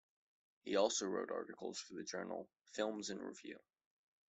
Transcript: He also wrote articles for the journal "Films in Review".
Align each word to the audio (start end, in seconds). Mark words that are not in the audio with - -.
He 0.63 0.77
also 0.77 1.05
wrote 1.05 1.29
articles 1.29 1.79
for 1.79 1.93
the 1.93 2.03
journal 2.03 2.49
"Films 2.73 3.11
in 3.11 3.19
Review". 3.19 3.59